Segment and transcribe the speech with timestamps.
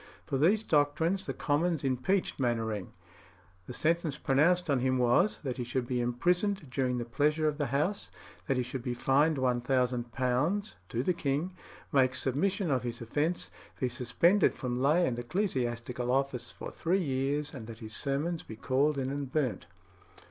[0.25, 2.91] For these doctrines the Commons impeached Mainwaring;
[3.67, 7.59] the sentence pronounced on him was, that he should be imprisoned during the pleasure of
[7.59, 8.09] the House,
[8.47, 11.53] that he should be fined £1000, to the king,
[11.91, 17.53] make submission of his offence, be suspended from lay and ecclesiastical office for three years,
[17.53, 19.67] and that his sermons be called in and burnt.